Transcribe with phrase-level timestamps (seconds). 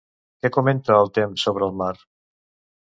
[0.45, 1.95] Què comenta el Temme sobre el mar?